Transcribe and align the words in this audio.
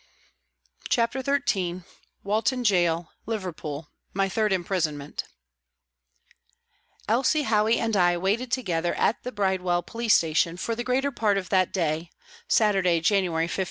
CHAPTER 0.89 1.21
XIII 1.21 1.83
WALTON 2.23 2.63
GAOL, 2.63 3.11
LIVERPOOL: 3.27 3.87
MY 4.15 4.29
THIRD 4.29 4.51
IMPRISONMENT 4.51 5.25
ELSIE 7.07 7.43
HOWEY 7.43 7.77
and 7.77 7.95
I 7.95 8.17
waited 8.17 8.51
together 8.51 8.95
at 8.95 9.21
the 9.21 9.31
Bride 9.31 9.61
well 9.61 9.83
Police 9.83 10.15
Station 10.15 10.57
for 10.57 10.73
the 10.73 10.83
greater 10.83 11.11
part 11.11 11.37
of 11.37 11.49
that 11.49 11.71
day 11.71 12.09
(Saturday, 12.47 12.99
January 12.99 13.47
15). 13.47 13.59